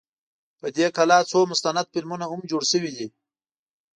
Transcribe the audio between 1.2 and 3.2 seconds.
څو مستند فلمونه هم جوړ شوي.